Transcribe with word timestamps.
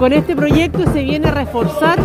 Con 0.00 0.14
este 0.14 0.34
proyecto 0.34 0.90
se 0.94 1.02
viene 1.02 1.28
a 1.28 1.30
reforzar 1.30 1.98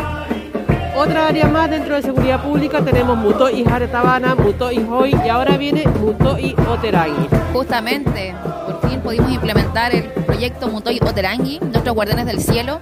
otra 0.97 1.29
área 1.29 1.47
más 1.47 1.69
dentro 1.69 1.95
de 1.95 2.01
seguridad 2.01 2.43
pública. 2.43 2.83
Tenemos 2.83 3.17
Muto 3.17 3.49
y 3.49 3.63
Jaretabana, 3.63 4.35
Muto 4.35 4.69
y 4.69 4.79
Hoy 4.79 5.15
y 5.25 5.29
ahora 5.29 5.55
viene 5.55 5.87
Muto 5.87 6.37
y 6.37 6.53
Oterangui. 6.67 7.29
Justamente, 7.53 8.35
por 8.65 8.89
fin 8.89 8.99
pudimos 8.99 9.31
implementar 9.31 9.95
el 9.95 10.09
proyecto 10.09 10.67
Muto 10.67 10.91
y 10.91 10.99
Oterangui, 10.99 11.59
nuestros 11.61 11.95
guardianes 11.95 12.25
del 12.25 12.41
cielo. 12.41 12.81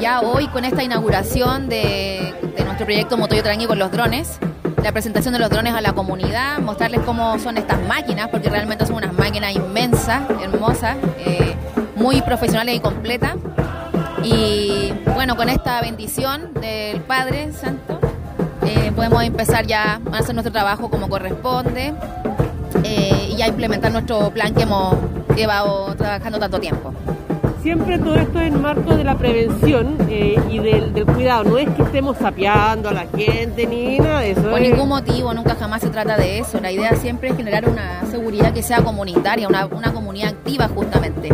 Ya 0.00 0.22
hoy 0.22 0.48
con 0.48 0.64
esta 0.64 0.82
inauguración 0.82 1.68
de, 1.68 2.34
nuestro 2.64 2.86
proyecto 2.86 3.18
Muto 3.18 3.34
y 3.34 3.40
Oterangui 3.40 3.66
con 3.66 3.78
los 3.78 3.92
drones, 3.92 4.38
la 4.82 4.92
presentación 4.92 5.34
de 5.34 5.40
los 5.40 5.50
drones 5.50 5.74
a 5.74 5.82
la 5.82 5.92
comunidad, 5.92 6.58
mostrarles 6.60 7.02
cómo 7.02 7.38
son 7.38 7.58
estas 7.58 7.86
máquinas, 7.86 8.28
porque 8.28 8.48
realmente 8.48 8.86
son 8.86 8.96
unas 8.96 9.12
máquinas 9.12 9.54
inmensas, 9.54 10.22
hermosas, 10.42 10.96
eh, 11.18 11.54
muy 11.96 12.22
profesionales 12.22 12.76
y 12.76 12.80
completas. 12.80 13.36
Y 14.24 14.92
bueno, 15.14 15.36
con 15.36 15.48
esta 15.48 15.80
bendición 15.80 16.52
del 16.54 17.00
Padre 17.00 17.52
Santo, 17.52 17.98
eh, 18.66 18.92
podemos 18.94 19.22
empezar 19.24 19.66
ya 19.66 20.00
a 20.12 20.18
hacer 20.18 20.34
nuestro 20.34 20.52
trabajo 20.52 20.88
como 20.90 21.08
corresponde 21.08 21.92
eh, 22.84 23.28
y 23.30 23.36
ya 23.36 23.48
implementar 23.48 23.92
nuestro 23.92 24.30
plan 24.30 24.54
que 24.54 24.62
hemos 24.62 24.96
llevado 25.34 25.94
trabajando 25.96 26.38
tanto 26.38 26.60
tiempo 26.60 26.92
siempre 27.62 27.96
todo 27.98 28.16
esto 28.16 28.40
es 28.40 28.48
en 28.48 28.60
marco 28.60 28.96
de 28.96 29.04
la 29.04 29.16
prevención 29.16 29.96
eh, 30.08 30.36
y 30.50 30.58
del, 30.58 31.06
cuidado. 31.06 31.44
No 31.44 31.58
es 31.58 31.68
que 31.70 31.82
estemos 31.82 32.16
sapeando 32.18 32.88
a 32.88 32.92
la 32.92 33.06
gente 33.06 33.66
ni 33.66 33.98
nada 33.98 34.20
de 34.20 34.32
eso. 34.32 34.42
Por 34.42 34.60
ningún 34.60 34.88
motivo, 34.88 35.32
nunca 35.32 35.54
jamás 35.54 35.80
se 35.80 35.88
trata 35.88 36.16
de 36.16 36.40
eso. 36.40 36.60
La 36.60 36.72
idea 36.72 36.94
siempre 36.96 37.28
es 37.28 37.36
generar 37.36 37.68
una 37.68 38.04
seguridad 38.10 38.52
que 38.52 38.62
sea 38.62 38.82
comunitaria, 38.82 39.46
una, 39.46 39.66
una 39.66 39.92
comunidad 39.92 40.30
activa 40.30 40.68
justamente. 40.68 41.28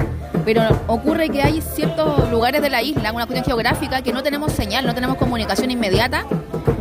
Pero 0.48 0.66
ocurre 0.86 1.28
que 1.28 1.42
hay 1.42 1.60
ciertos 1.60 2.30
lugares 2.30 2.62
de 2.62 2.70
la 2.70 2.80
isla, 2.80 3.12
una 3.12 3.26
cuestión 3.26 3.44
geográfica, 3.44 4.00
que 4.00 4.14
no 4.14 4.22
tenemos 4.22 4.50
señal, 4.50 4.86
no 4.86 4.94
tenemos 4.94 5.18
comunicación 5.18 5.70
inmediata 5.70 6.24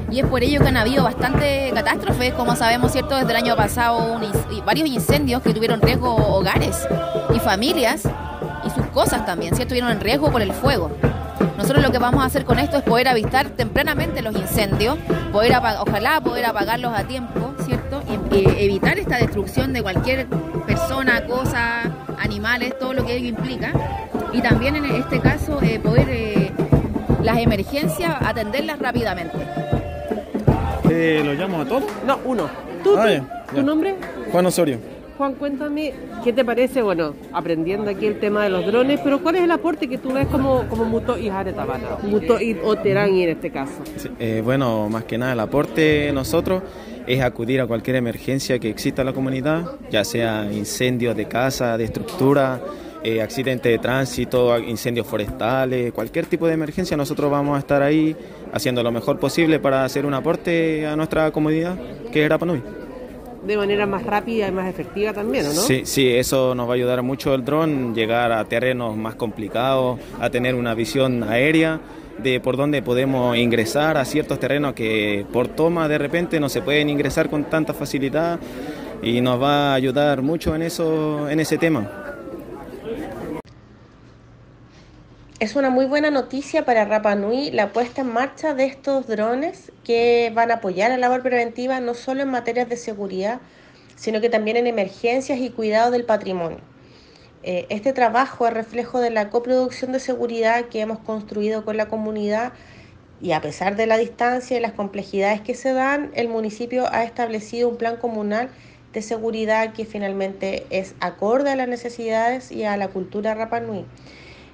y 0.09 0.22
es 0.22 0.25
por 0.25 0.42
ello 0.42 0.61
que 0.61 0.69
han 0.69 0.78
habido 0.78 1.03
bastantes 1.03 1.73
catástrofes, 1.73 2.33
como 2.33 2.55
sabemos, 2.55 2.94
¿cierto? 2.94 3.17
Desde 3.17 3.30
el 3.31 3.36
año 3.36 3.58
pasado 3.58 4.22
varios 4.66 4.88
incendios 4.88 5.42
que 5.42 5.53
tuvieron 5.53 5.81
riesgo 5.81 6.16
hogares 6.16 6.88
y 7.36 7.39
familias 7.39 8.03
y 8.66 8.69
sus 8.69 8.86
cosas 8.94 9.25
también, 9.25 9.53
¿cierto? 9.53 9.73
Estuvieron 9.73 9.92
en 9.92 9.99
riesgo 9.99 10.31
por 10.31 10.42
el 10.42 10.53
fuego. 10.53 10.89
Nosotros 11.58 11.83
lo 11.83 11.92
que 11.92 11.99
vamos 11.99 12.23
a 12.23 12.27
hacer 12.27 12.45
con 12.45 12.59
esto 12.59 12.77
es 12.77 12.83
poder 12.83 13.09
avistar 13.09 13.49
tempranamente 13.49 14.22
los 14.22 14.33
incendios, 14.33 14.97
poder 15.33 15.58
ojalá 15.58 16.22
poder 16.22 16.45
apagarlos 16.45 16.97
a 16.97 17.03
tiempo, 17.03 17.53
¿cierto? 17.66 18.02
Y, 18.31 18.47
evitar 18.64 18.97
esta 18.97 19.17
destrucción 19.17 19.73
de 19.73 19.81
cualquier 19.81 20.25
persona, 20.66 21.25
cosa, 21.25 21.81
animales, 22.38 22.77
todo 22.77 22.93
lo 22.93 23.03
que 23.03 23.16
ello 23.16 23.30
implica. 23.30 23.71
Y 24.31 24.41
también 24.41 24.75
en 24.75 24.85
este 24.85 25.19
caso 25.19 25.59
eh, 25.61 25.80
poder 25.80 26.07
eh, 26.09 26.52
las 27.23 27.39
emergencias 27.39 28.16
atenderlas 28.21 28.77
rápidamente. 28.77 29.35
Eh, 30.89 31.21
¿Lo 31.25 31.33
llamo 31.33 31.61
a 31.61 31.65
todos? 31.65 31.83
No, 32.05 32.19
uno. 32.25 32.47
¿Tú, 32.83 32.95
ah, 32.95 33.08
¿Tu 33.53 33.63
nombre? 33.63 33.95
Juan 34.31 34.45
Osorio. 34.45 34.80
Juan, 35.18 35.34
cuéntame, 35.34 35.94
¿qué 36.23 36.32
te 36.32 36.46
parece, 36.46 36.84
bueno, 36.84 37.16
aprendiendo 37.34 37.90
aquí 37.90 38.06
el 38.06 38.20
tema 38.20 38.44
de 38.44 38.50
los 38.50 38.66
drones, 38.68 39.00
pero 39.04 39.20
cuál 39.20 39.38
es 39.38 39.42
el 39.42 39.50
aporte 39.50 39.88
que 39.88 39.98
tú 39.98 40.14
ves 40.14 40.28
como, 40.28 40.68
como 40.70 40.86
Muto 40.86 41.18
y 41.18 41.28
Jaretabana, 41.28 41.98
Muto 42.04 42.40
y 42.40 42.56
Oterani 42.64 43.23
en 43.23 43.30
este 43.30 43.50
caso? 43.50 43.82
Eh, 44.20 44.42
bueno, 44.45 44.88
más 44.90 45.06
que 45.06 45.18
nada 45.18 45.34
el 45.34 45.40
aporte 45.40 46.12
nosotros 46.14 46.62
es 47.08 47.22
acudir 47.22 47.62
a 47.62 47.66
cualquier 47.66 47.95
emergencia 47.95 48.60
que 48.60 48.70
exista 48.70 49.02
en 49.02 49.08
la 49.08 49.14
comunidad, 49.14 49.66
ya 49.90 50.04
sea 50.04 50.48
incendios 50.52 51.18
de 51.18 51.28
casa, 51.28 51.78
de 51.78 51.86
estructura, 51.86 52.62
eh, 53.04 53.20
accidente 53.20 53.70
de 53.70 53.80
tránsito, 53.80 54.60
incendios 54.60 55.08
forestales, 55.08 55.94
cualquier 55.94 56.28
tipo 56.28 56.45
de 56.45 56.54
emergencia, 56.54 56.95
nosotros 56.95 57.32
vamos 57.32 57.56
a 57.56 57.60
estar 57.60 57.82
ahí 57.82 58.16
haciendo 58.54 58.84
lo 58.84 58.92
mejor 58.92 59.18
posible 59.18 59.60
para 59.60 59.84
hacer 59.84 60.06
un 60.06 60.14
aporte 60.14 60.86
a 60.86 60.95
nuestra 60.95 61.32
comunidad, 61.32 61.76
que 62.12 62.23
es 62.23 62.30
Rapanui 62.30 62.86
de 63.47 63.58
manera 63.58 63.85
más 63.85 64.03
rápida 64.03 64.47
y 64.47 64.52
más 64.52 64.69
efectiva 64.69 65.13
también, 65.13 65.45
¿no? 65.45 65.52
Sí, 65.52 65.83
sí, 65.85 66.09
eso 66.09 66.53
nos 66.53 66.67
va 66.67 66.73
a 66.73 66.75
ayudar 66.75 67.02
mucho 67.02 67.33
el 67.33 67.45
dron, 67.45 67.95
llegar 67.95 68.31
a 68.31 68.43
terrenos 68.45 68.95
más 68.97 69.15
complicados, 69.15 69.99
a 70.19 70.30
tener 70.30 70.53
una 70.53 70.75
visión 70.75 71.23
aérea 71.23 71.80
de 72.17 72.39
por 72.39 72.58
dónde 72.58 72.81
podemos 72.81 73.37
ingresar 73.37 73.97
a 73.97 74.03
ciertos 74.03 74.39
terrenos 74.39 74.73
que 74.73 75.25
por 75.31 75.47
toma 75.47 75.87
de 75.87 75.97
repente 75.97 76.39
no 76.39 76.49
se 76.49 76.61
pueden 76.61 76.89
ingresar 76.89 77.30
con 77.30 77.45
tanta 77.45 77.73
facilidad 77.73 78.39
y 79.02 79.21
nos 79.21 79.41
va 79.41 79.71
a 79.71 79.73
ayudar 79.75 80.21
mucho 80.21 80.55
en 80.55 80.64
eso 80.64 81.29
en 81.29 81.39
ese 81.39 81.58
tema. 81.58 82.07
Es 85.39 85.55
una 85.55 85.70
muy 85.70 85.86
buena 85.86 86.09
noticia 86.09 86.65
para 86.65 86.86
Rapa 86.86 87.14
Nui 87.14 87.52
la 87.52 87.71
puesta 87.71 88.02
en 88.02 88.11
marcha 88.11 88.55
de 88.55 88.65
estos 88.65 89.05
drones 89.05 89.71
que 89.83 90.31
van 90.33 90.49
a 90.49 90.55
apoyar 90.55 90.89
la 90.89 90.98
labor 90.98 91.21
preventiva 91.21 91.80
no 91.80 91.93
solo 91.93 92.23
en 92.23 92.30
materias 92.30 92.67
de 92.70 92.75
seguridad, 92.75 93.39
sino 93.95 94.20
que 94.20 94.31
también 94.31 94.58
en 94.58 94.65
emergencias 94.65 95.37
y 95.37 95.52
cuidado 95.52 95.92
del 95.92 96.05
patrimonio. 96.05 96.58
Eh, 97.43 97.67
este 97.70 97.93
trabajo 97.93 98.47
es 98.47 98.53
reflejo 98.55 98.99
de 98.99 99.11
la 99.11 99.30
coproducción 99.30 99.92
de 99.92 99.99
seguridad 99.99 100.65
que 100.70 100.81
hemos 100.81 100.97
construido 100.97 101.64
con 101.64 101.77
la 101.77 101.87
comunidad 101.87 102.53
y 103.21 103.33
a 103.33 103.42
pesar 103.42 103.76
de 103.76 103.86
la 103.86 103.97
distancia 103.97 104.58
y 104.58 104.59
las 104.59 104.73
complejidades 104.73 105.42
que 105.42 105.53
se 105.53 105.71
dan, 105.71 106.09
el 106.15 106.30
municipio 106.30 106.87
ha 106.92 107.03
establecido 107.03 107.70
un 107.70 107.77
plan 107.77 107.97
comunal 107.97 108.49
de 108.92 109.03
seguridad 109.03 109.73
que 109.73 109.86
finalmente 109.86 110.65
es 110.71 110.95
acorde 110.99 111.52
a 111.52 111.55
las 111.55 111.67
necesidades 111.67 112.52
y 112.52 112.64
a 112.64 112.76
la 112.76 112.87
cultura 112.87 113.36
Rapa 113.36 113.59
Nui. 113.59 113.86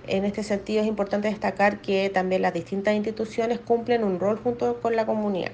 En 0.07 0.25
este 0.25 0.43
sentido 0.43 0.81
es 0.81 0.87
importante 0.87 1.29
destacar 1.29 1.81
que 1.81 2.09
también 2.09 2.41
las 2.41 2.53
distintas 2.53 2.93
instituciones 2.93 3.59
cumplen 3.59 4.03
un 4.03 4.19
rol 4.19 4.39
junto 4.43 4.81
con 4.81 4.95
la 4.95 5.05
comunidad. 5.05 5.51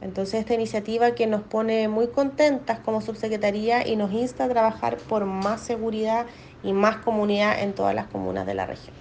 Entonces 0.00 0.40
esta 0.40 0.54
iniciativa 0.54 1.14
que 1.14 1.26
nos 1.26 1.42
pone 1.42 1.88
muy 1.88 2.08
contentas 2.08 2.78
como 2.80 3.00
subsecretaría 3.00 3.86
y 3.86 3.96
nos 3.96 4.12
insta 4.12 4.44
a 4.44 4.48
trabajar 4.48 4.98
por 4.98 5.24
más 5.24 5.60
seguridad 5.60 6.26
y 6.62 6.72
más 6.72 6.98
comunidad 6.98 7.60
en 7.60 7.74
todas 7.74 7.94
las 7.94 8.06
comunas 8.06 8.46
de 8.46 8.54
la 8.54 8.66
región. 8.66 8.96